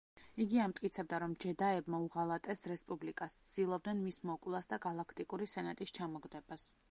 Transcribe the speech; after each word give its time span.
იგი 0.43 0.59
ამტკიცებდა, 0.61 1.17
რომ 1.23 1.35
ჯედაებმა 1.43 1.99
უღალატეს 2.05 2.65
რესპუბლიკას, 2.71 3.35
ცდილობდნენ 3.49 4.01
მის 4.07 4.19
მოკვლას 4.31 4.71
და 4.73 4.79
გალაქტიკური 4.87 5.49
სენატის 5.55 5.97
ჩამოგდებას. 5.99 6.69